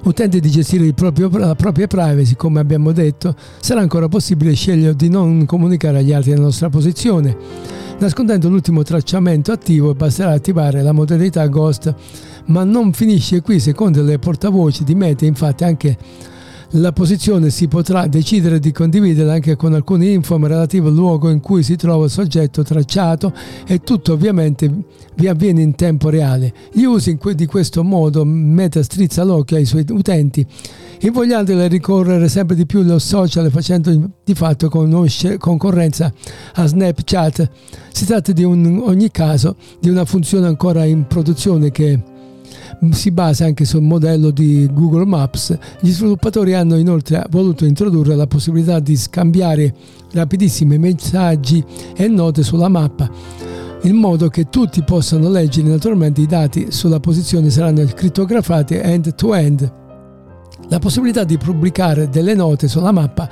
[0.03, 5.09] utenti di gestire proprio, la propria privacy, come abbiamo detto, sarà ancora possibile scegliere di
[5.09, 7.80] non comunicare agli altri la nostra posizione.
[8.01, 11.95] Nascondendo l'ultimo tracciamento attivo basterà attivare la modalità Ghost,
[12.47, 15.99] ma non finisce qui, secondo le portavoci di Meta, infatti anche
[16.75, 21.41] la posizione si potrà decidere di condividere anche con alcune info relative al luogo in
[21.41, 23.33] cui si trova il soggetto tracciato
[23.67, 24.71] e tutto ovviamente
[25.17, 26.53] vi avviene in tempo reale.
[26.73, 30.47] Gli usi di questo modo Meta strizza l'occhio ai suoi utenti
[31.01, 36.13] invogliandoli a ricorrere sempre di più allo social facendo di fatto concorrenza
[36.55, 37.51] a Snapchat.
[37.91, 42.10] Si tratta di un, ogni caso di una funzione ancora in produzione che
[42.91, 45.57] si basa anche sul modello di Google Maps.
[45.81, 49.75] Gli sviluppatori hanno inoltre voluto introdurre la possibilità di scambiare
[50.13, 51.63] rapidissimi messaggi
[51.95, 53.49] e note sulla mappa
[53.83, 59.73] in modo che tutti possano leggere naturalmente i dati sulla posizione saranno crittografati end-to-end.
[60.69, 63.29] La possibilità di pubblicare delle note sulla mappa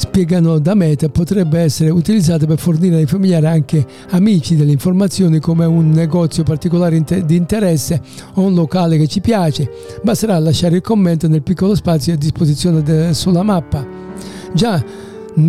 [0.00, 5.66] spiegano da Meta, potrebbe essere utilizzata per fornire ai familiari anche amici delle informazioni come
[5.66, 8.00] un negozio particolare di interesse
[8.34, 9.70] o un locale che ci piace.
[10.02, 13.86] Basterà lasciare il commento nel piccolo spazio a disposizione de- sulla mappa.
[14.54, 14.82] Già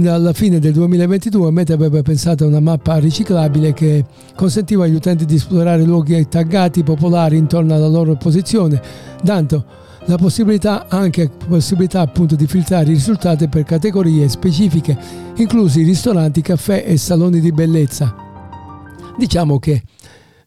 [0.05, 5.25] alla fine del 2022 Meta aveva pensato a una mappa riciclabile che consentiva agli utenti
[5.25, 8.81] di esplorare luoghi taggati popolari intorno alla loro posizione,
[9.23, 14.97] dando la possibilità anche possibilità appunto di filtrare i risultati per categorie specifiche,
[15.35, 18.15] inclusi ristoranti, caffè e saloni di bellezza.
[19.17, 19.83] Diciamo che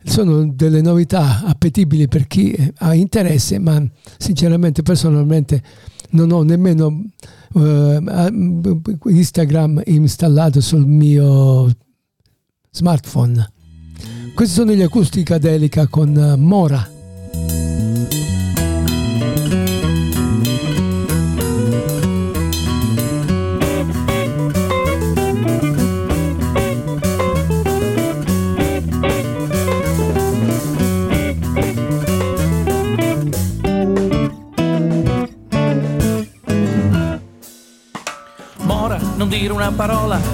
[0.05, 3.83] sono delle novità appetibili per chi ha interesse, ma
[4.19, 5.63] sinceramente personalmente
[6.11, 7.05] non ho nemmeno
[7.53, 11.71] uh, Instagram installato sul mio
[12.71, 13.51] smartphone.
[14.35, 16.94] Questi sono gli Acustica Delica con Mora.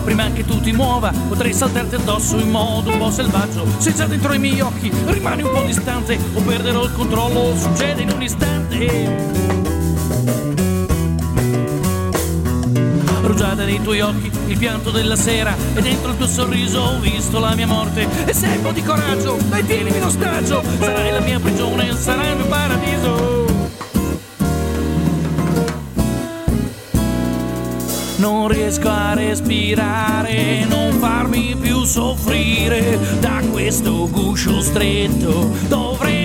[0.03, 1.13] Prima che tu ti muova.
[1.29, 3.67] Potrei saltarti addosso in modo un po' selvaggio.
[3.79, 8.03] Se già dentro i miei occhi rimani un po' distante o perderò il controllo, succede
[8.03, 9.49] in un istante.
[13.31, 17.39] rugiada nei tuoi occhi, il pianto della sera e dentro il tuo sorriso ho visto
[17.39, 21.13] la mia morte e se hai un po' di coraggio, dai tienimi in ostaggio, sarai
[21.13, 23.30] la mia prigione, sarai il mio paradiso.
[28.21, 36.20] Non riesco a respirare, non farmi più soffrire da questo guscio stretto, dovremo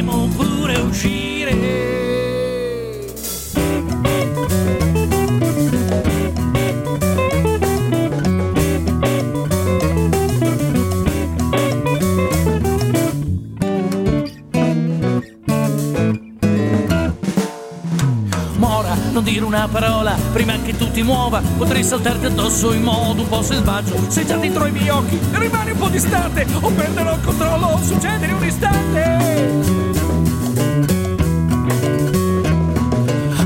[20.36, 23.96] prima che tu ti muova potrei saltarti addosso in modo un po' selvaggio.
[24.10, 27.80] Sei già dentro i miei occhi rimani un po' distante o perderò il controllo.
[27.82, 29.14] Succede in un istante.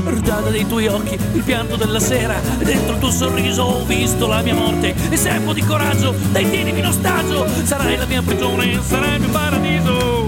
[0.04, 2.40] Rugiada dei tuoi occhi il pianto della sera.
[2.58, 4.92] Dentro il tuo sorriso ho visto la mia morte.
[5.10, 7.46] E se hai un po' di coraggio dai tienimi in ostaggio.
[7.62, 10.19] Sarai la mia prigione sarai il mio paradiso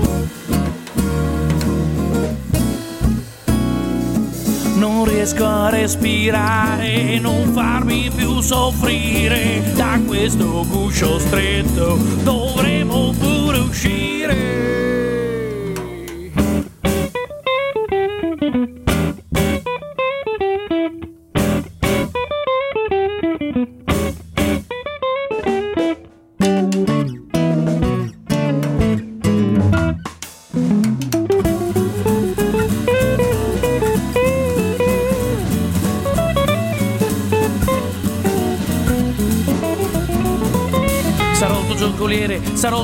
[5.22, 14.62] riesco a respirare, non farmi più soffrire da questo guscio stretto, dovremo pure uscire.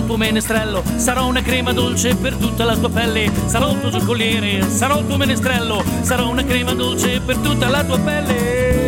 [0.09, 4.63] Tuo menestrello, sarò una crema dolce per tutta la tua pelle, sarò il tuo giocoliere,
[4.63, 8.87] sarò il tuo menestrello, sarò una crema dolce per tutta la tua pelle.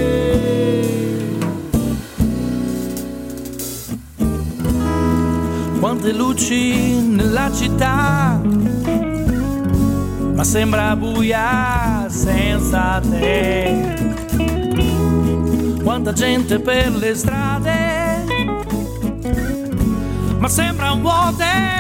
[5.79, 8.41] Quante luci nella città,
[10.33, 14.09] ma sembra buia senza te.
[15.83, 17.30] Quanta gente per le strade
[21.03, 21.80] walls and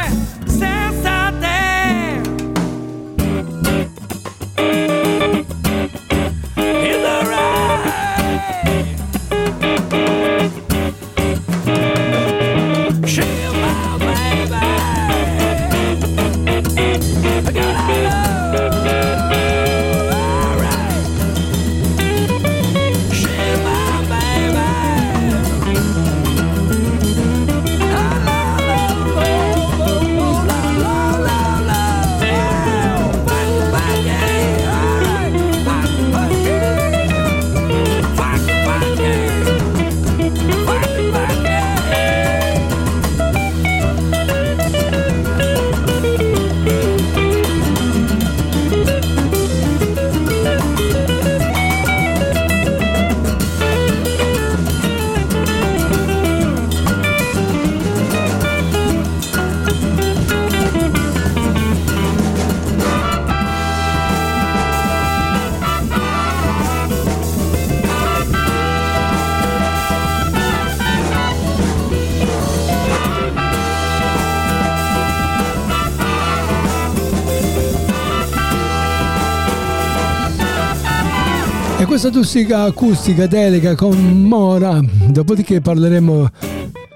[82.01, 83.95] Questa tustica acustica delega con
[84.27, 86.31] Mora, dopodiché parleremo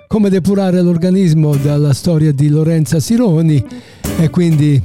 [0.07, 3.63] come depurare l'organismo dalla storia di Lorenza Sironi
[4.19, 4.81] e quindi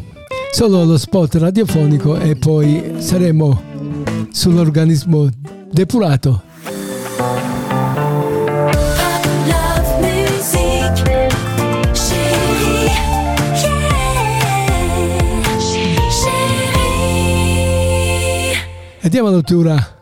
[0.51, 3.61] solo lo spot radiofonico e poi saremo
[4.29, 5.29] sull'organismo
[5.71, 6.43] depurato.
[9.45, 11.01] Love music,
[11.93, 13.87] chérie, yeah, chérie.
[18.99, 19.93] E diamo lettura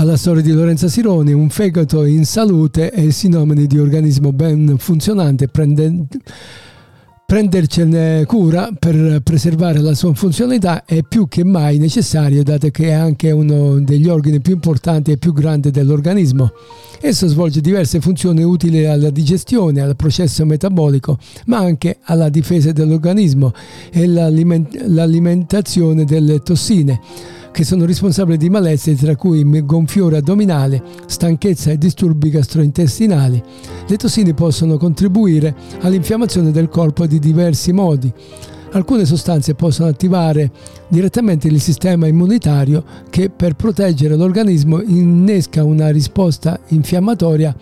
[0.00, 5.46] alla storia di Lorenza Sironi, un fegato in salute è sinonimo di organismo ben funzionante,
[5.48, 6.06] prende,
[7.26, 12.92] prendercene cura per preservare la sua funzionalità è più che mai necessario dato che è
[12.92, 16.50] anche uno degli organi più importanti e più grandi dell'organismo.
[17.02, 23.52] Esso svolge diverse funzioni utili alla digestione, al processo metabolico, ma anche alla difesa dell'organismo
[23.92, 27.00] e l'aliment- l'alimentazione delle tossine
[27.52, 33.42] che sono responsabili di malessere tra cui gonfiore addominale, stanchezza e disturbi gastrointestinali.
[33.86, 38.12] Le tossine possono contribuire all'infiammazione del corpo di diversi modi.
[38.72, 40.50] Alcune sostanze possono attivare
[40.86, 47.54] direttamente il sistema immunitario che per proteggere l'organismo innesca una risposta infiammatoria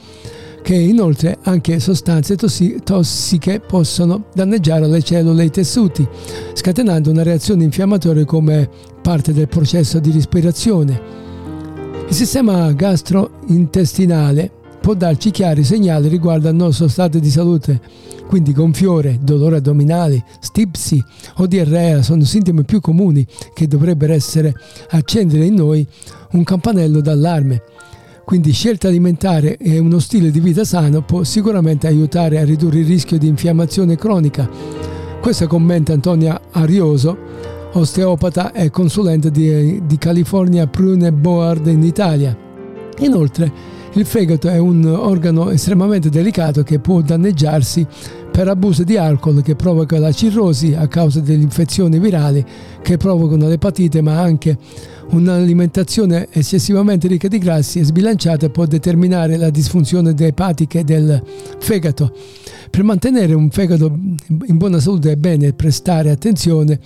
[0.69, 6.07] che inoltre anche sostanze tossi- tossiche possono danneggiare le cellule e i tessuti,
[6.53, 8.69] scatenando una reazione infiammatoria come
[9.01, 11.01] parte del processo di respirazione.
[12.07, 17.81] Il sistema gastrointestinale può darci chiari segnali riguardo al nostro stato di salute,
[18.27, 21.03] quindi gonfiore, dolore addominale, stipsi
[21.37, 24.53] o diarrea sono sintomi più comuni che dovrebbero essere
[24.91, 25.87] accendere in noi
[26.33, 27.63] un campanello d'allarme.
[28.29, 32.87] Quindi scelta alimentare e uno stile di vita sano può sicuramente aiutare a ridurre il
[32.87, 34.47] rischio di infiammazione cronica.
[35.19, 37.17] Questo commenta Antonia Arioso,
[37.73, 42.37] osteopata e consulente di, di California Prune Board in Italia.
[42.99, 43.51] Inoltre,
[43.95, 47.87] il fegato è un organo estremamente delicato che può danneggiarsi
[48.31, 52.45] per abuso di alcol che provoca la cirrosi a causa delle infezioni virali
[52.83, 54.59] che provocano l'epatite, ma anche
[55.11, 61.23] un'alimentazione eccessivamente ricca di grassi e sbilanciata può determinare la disfunzione epatiche del
[61.59, 62.13] fegato.
[62.71, 63.87] Per mantenere un fegato
[64.47, 66.79] in buona salute è bene prestare attenzione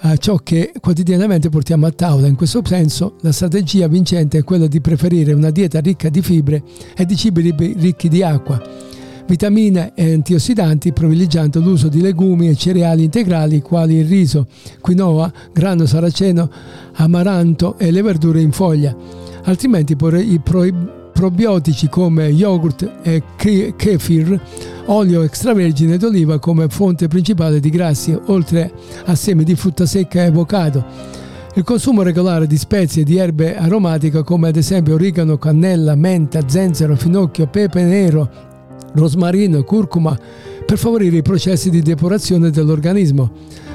[0.00, 2.26] a ciò che quotidianamente portiamo a tavola.
[2.28, 6.62] In questo senso la strategia vincente è quella di preferire una dieta ricca di fibre
[6.96, 8.62] e di cibi ricchi di acqua,
[9.28, 14.46] vitamine e antiossidanti, privilegiando l'uso di legumi e cereali integrali quali il riso,
[14.80, 16.50] quinoa, grano saraceno,
[16.94, 18.96] amaranto e le verdure in foglia.
[19.44, 24.40] Altrimenti i pro- probiotici come yogurt e kefir,
[24.86, 28.72] olio extravergine d'oliva come fonte principale di grassi, oltre
[29.04, 31.16] a semi di frutta secca e avocado.
[31.54, 36.40] Il consumo regolare di spezie e di erbe aromatiche come ad esempio origano, cannella, menta,
[36.46, 38.47] zenzero, finocchio, pepe nero,
[38.98, 40.18] rosmarino e curcuma
[40.66, 43.30] per favorire i processi di depurazione dell'organismo.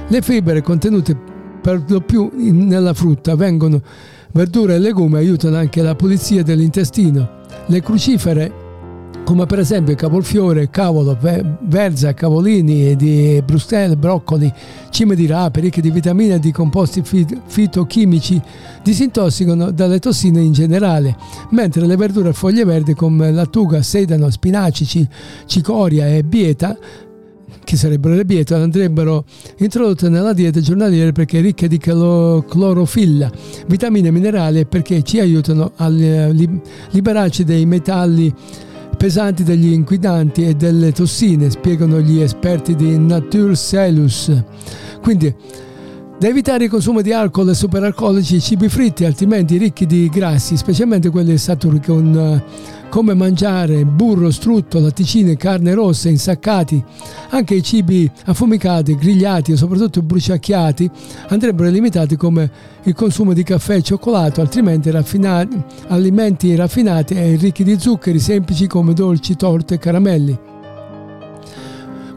[0.08, 1.18] Le fibre contenute
[1.62, 3.82] per lo più nella frutta vengono
[4.34, 7.42] verdure e legumi aiutano anche la pulizia dell'intestino.
[7.68, 8.63] Le crucifere
[9.24, 11.18] come per esempio cavolfiore, cavolo,
[11.62, 14.52] verza, cavolini e di brustelle, broccoli,
[14.90, 17.02] cime di rape ricche di vitamine e di composti
[17.46, 18.42] fitochimici
[18.84, 21.16] disintossicano dalle tossine in generale,
[21.52, 25.08] mentre le verdure a foglie verdi come lattuga, sedano, spinaci,
[25.46, 26.78] cicoria e bieta
[27.64, 29.24] che sarebbero le biete, andrebbero
[29.60, 33.32] introdotte nella dieta giornaliera perché ricche di clorofilla,
[33.68, 38.34] vitamine e minerali e perché ci aiutano a liberarci dei metalli
[39.04, 44.32] pesanti degli inquinanti e delle tossine, spiegano gli esperti di Nature Cellus.
[45.02, 45.36] Quindi
[46.18, 50.56] da evitare il consumo di alcol e superalcolici e cibi fritti, altrimenti ricchi di grassi,
[50.56, 52.42] specialmente quelli saturi con
[52.94, 56.84] come mangiare burro, strutto, latticine, carne rossa, insaccati.
[57.30, 60.92] Anche i cibi affumicati, grigliati e soprattutto bruciacchiati
[61.30, 62.52] andrebbero limitati come
[62.84, 68.68] il consumo di caffè e cioccolato, altrimenti raffinati, alimenti raffinati e ricchi di zuccheri semplici
[68.68, 70.53] come dolci, torte e caramelli.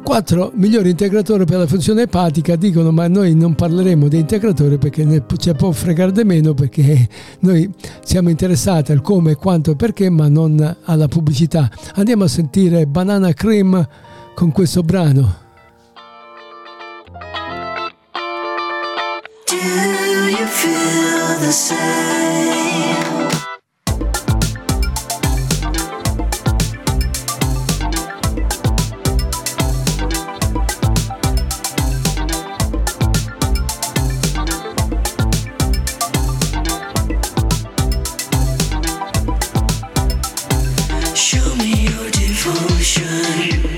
[0.07, 5.05] 4 migliori integratori per la funzione epatica dicono ma noi non parleremo di integratori perché
[5.05, 7.09] ne ci può fregare di meno perché
[7.41, 7.69] noi
[8.05, 11.69] siamo interessati al come, quanto e perché ma non alla pubblicità.
[11.97, 13.85] Andiamo a sentire Banana Cream
[14.37, 15.39] con questo brano.
[19.49, 22.76] Do you feel the same?
[41.17, 43.76] Show me your devotion.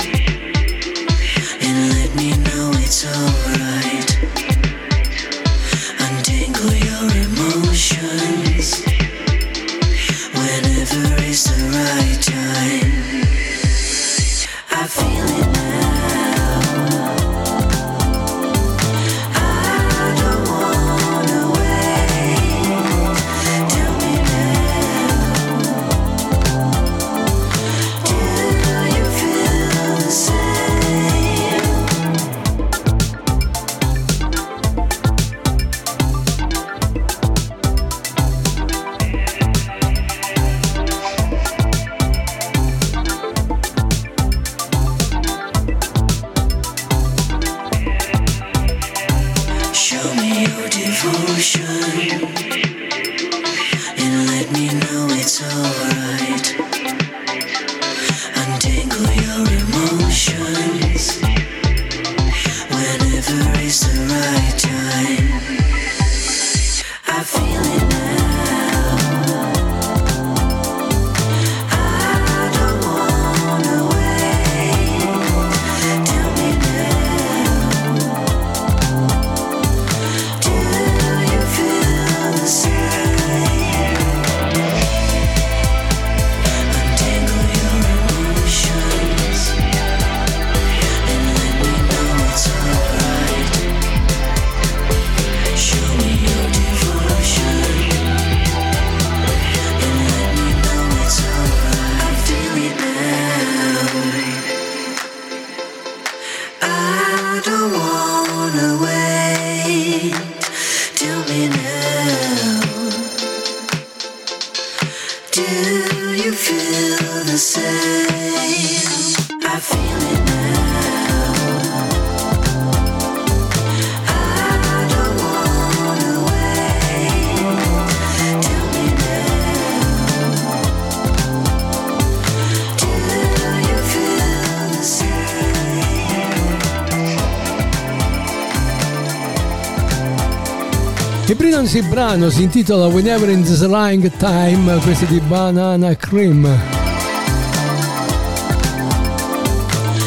[141.68, 146.46] Il Brilliancy brano si intitola Whenever in the Lying Time, questo di Banana Cream.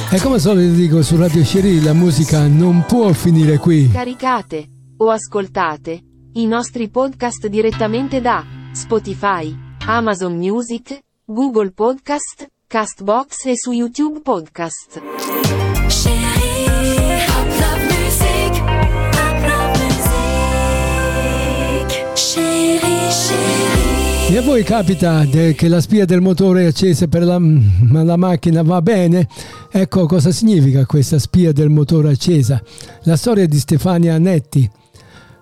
[0.09, 3.91] E come al solito dico su Radio Sherry la musica non può finire qui.
[3.91, 6.01] Caricate o ascoltate
[6.33, 9.55] i nostri podcast direttamente da Spotify,
[9.85, 14.99] Amazon Music, Google Podcast, Castbox e su YouTube Podcast.
[24.31, 28.15] E a voi capita che la spia del motore è accesa per la, ma la
[28.15, 29.27] macchina va bene?
[29.69, 32.63] Ecco cosa significa questa spia del motore accesa.
[33.03, 34.69] La storia di Stefania Netti.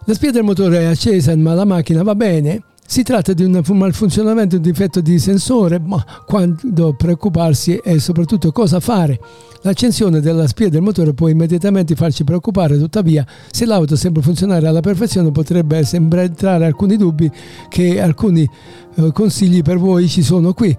[0.06, 2.64] La spia del motore è accesa ma la macchina va bene?
[2.92, 8.80] Si tratta di un malfunzionamento, un difetto di sensore, ma quando preoccuparsi è soprattutto cosa
[8.80, 9.20] fare.
[9.62, 14.80] L'accensione della spia del motore può immediatamente farci preoccupare, tuttavia se l'auto sembra funzionare alla
[14.80, 17.30] perfezione potrebbe sembrare alcuni dubbi
[17.70, 18.50] che alcuni
[19.12, 20.76] consigli per voi ci sono qui.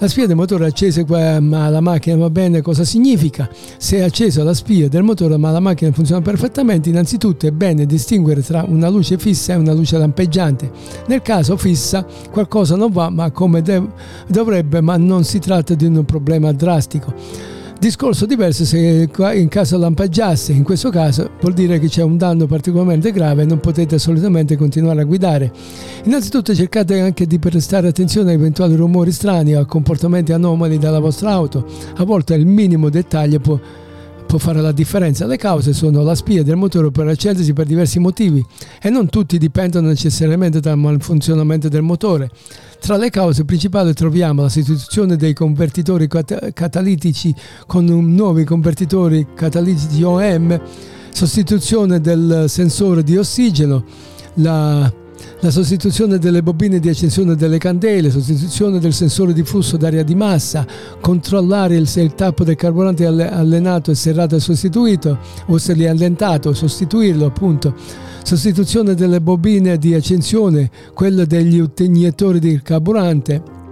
[0.00, 1.04] La spia del motore è accesa
[1.40, 3.48] ma la macchina va bene, cosa significa?
[3.78, 7.86] Se è accesa la spia del motore ma la macchina funziona perfettamente, innanzitutto è bene
[7.86, 10.70] distinguere tra una luce fissa e una luce lampeggiante.
[11.06, 13.62] Nel caso fissa qualcosa non va ma come
[14.26, 17.53] dovrebbe, ma non si tratta di un problema drastico.
[17.84, 22.46] Discorso diverso se in caso lampeggiasse, in questo caso vuol dire che c'è un danno
[22.46, 25.52] particolarmente grave e non potete assolutamente continuare a guidare.
[26.04, 30.98] Innanzitutto cercate anche di prestare attenzione a eventuali rumori strani o a comportamenti anomali dalla
[30.98, 31.66] vostra auto.
[31.96, 33.60] A volte il minimo dettaglio può,
[34.34, 35.26] può fare la differenza.
[35.26, 38.44] Le cause sono la spia del motore può accendersi per diversi motivi
[38.82, 42.30] e non tutti dipendono necessariamente dal malfunzionamento del motore.
[42.80, 47.32] Tra le cause principali troviamo la sostituzione dei convertitori cat- catalitici
[47.66, 50.60] con nuovi convertitori catalitici OM,
[51.10, 53.84] sostituzione del sensore di ossigeno,
[54.34, 54.92] la,
[55.44, 60.14] la sostituzione delle bobine di accensione delle candele, sostituzione del sensore di flusso d'aria di
[60.14, 60.66] massa,
[61.02, 65.18] controllare se il tappo del carburante è alle- allenato e serrato e sostituito
[65.48, 67.74] o se li è allentato, sostituirlo appunto.
[68.22, 73.63] Sostituzione delle bobine di accensione, quelle degli iniettori di carburante,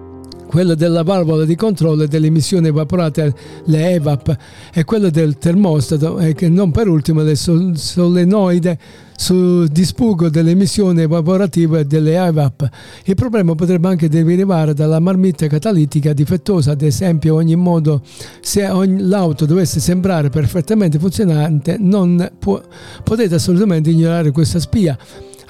[0.52, 3.34] quella della valvola di controllo delle emissioni evaporate,
[3.64, 4.36] le EVAP,
[4.74, 8.78] e quella del termostato e non per ultimo le sol- solenoide
[9.16, 12.68] su dispugo delle emissioni evaporative delle EVAP.
[13.04, 18.02] Il problema potrebbe anche derivare dalla marmitta catalitica difettosa, ad esempio ogni modo
[18.42, 22.60] se l'auto dovesse sembrare perfettamente funzionante non può-
[23.02, 24.98] potete assolutamente ignorare questa spia.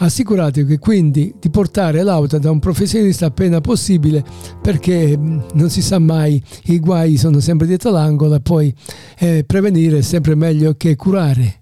[0.03, 4.25] Assicuratevi quindi di portare l'auto da un professionista appena possibile
[4.61, 8.75] perché mh, non si sa mai, i guai sono sempre dietro l'angolo e poi
[9.19, 11.61] eh, prevenire è sempre meglio che curare.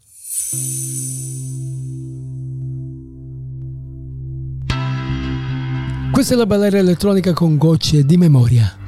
[6.10, 8.79] Questa è la balera elettronica con gocce di memoria.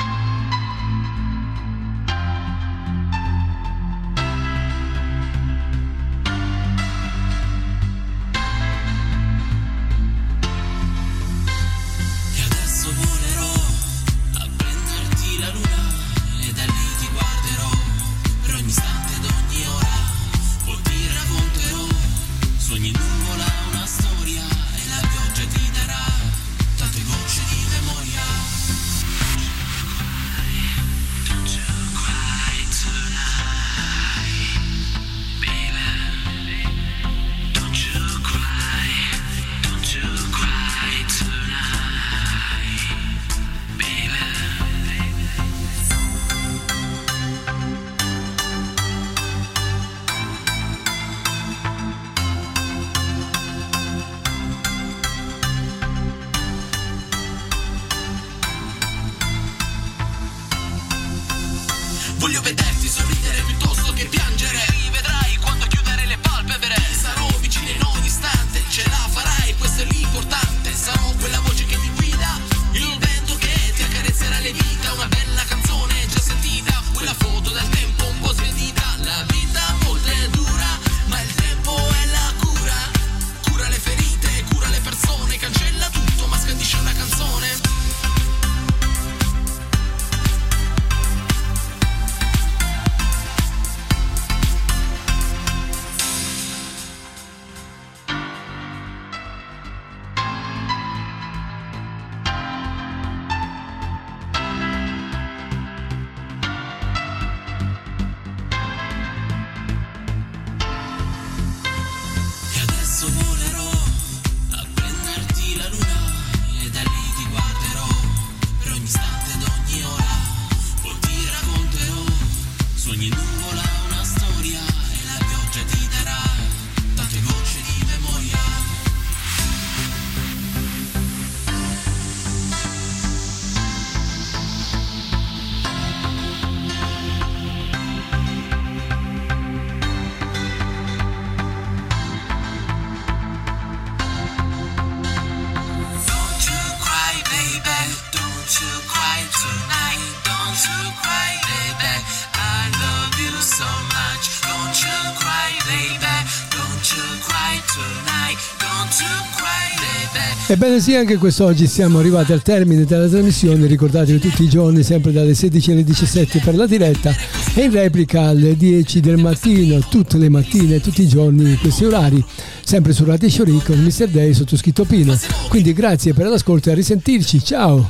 [160.62, 165.10] Ebbene sì, anche quest'oggi siamo arrivati al termine della trasmissione, ricordatevi tutti i giorni, sempre
[165.10, 167.12] dalle 16 alle 17 per la diretta
[167.52, 172.24] e in replica alle 10 del mattino, tutte le mattine, tutti i giorni, questi orari,
[172.62, 174.06] sempre su Radio Shori con Mr.
[174.06, 175.18] Day sottoscritto Pino.
[175.48, 177.88] Quindi grazie per l'ascolto e a risentirci, ciao!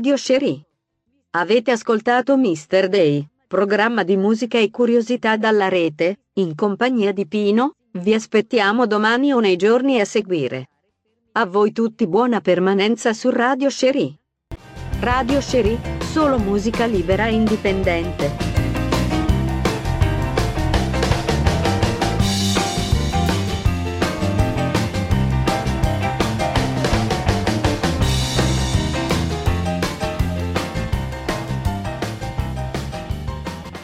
[0.00, 0.62] Radio Cherie.
[1.32, 2.88] Avete ascoltato Mr.
[2.88, 9.30] Day, programma di musica e curiosità dalla rete, in compagnia di Pino, vi aspettiamo domani
[9.34, 10.68] o nei giorni a seguire.
[11.32, 14.16] A voi tutti buona permanenza su Radio Cherie.
[15.00, 18.49] Radio Cherie, solo musica libera e indipendente.